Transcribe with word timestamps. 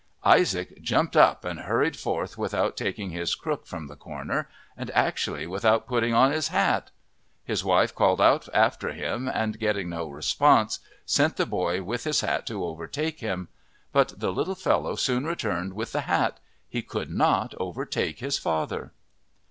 Isaac 0.25 0.81
jumped 0.81 1.15
up 1.15 1.45
and 1.45 1.59
hurried 1.59 1.95
forth 1.95 2.35
without 2.35 2.75
taking 2.75 3.11
his 3.11 3.35
crook 3.35 3.67
from 3.67 3.85
the 3.85 3.95
corner 3.95 4.49
and 4.75 4.89
actually 4.95 5.45
without 5.45 5.85
putting 5.85 6.11
on 6.11 6.31
his 6.31 6.47
hat! 6.47 6.89
His 7.43 7.63
wife 7.63 7.93
called 7.93 8.19
out 8.19 8.49
after 8.51 8.93
him, 8.93 9.27
and 9.31 9.59
getting 9.59 9.89
no 9.89 10.09
response 10.09 10.79
sent 11.05 11.37
the 11.37 11.45
boy 11.45 11.83
with 11.83 12.05
his 12.05 12.21
hat 12.21 12.47
to 12.47 12.65
overtake 12.65 13.19
him. 13.19 13.49
But 13.91 14.19
the 14.19 14.31
little 14.33 14.55
fellow 14.55 14.95
soon 14.95 15.25
returned 15.25 15.73
with 15.73 15.91
the 15.91 16.01
hat 16.01 16.39
he 16.67 16.81
could 16.81 17.11
not 17.11 17.53
overtake 17.59 18.21
his 18.21 18.39
father! 18.39 18.93